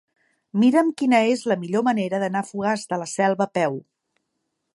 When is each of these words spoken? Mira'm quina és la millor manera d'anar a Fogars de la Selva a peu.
Mira'm 0.61 0.87
quina 1.01 1.19
és 1.35 1.43
la 1.51 1.57
millor 1.65 1.85
manera 1.89 2.23
d'anar 2.25 2.43
a 2.45 2.49
Fogars 2.51 2.89
de 2.95 3.03
la 3.03 3.11
Selva 3.17 3.47
a 3.51 3.53
peu. 3.61 3.79